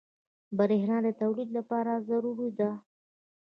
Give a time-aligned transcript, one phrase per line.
[0.57, 2.71] بریښنا د تولید لپاره ضروري ده.